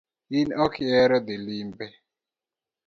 In 0.39 0.49
okihero 0.65 1.17
dhii 1.25 1.43
limbe 1.45 1.85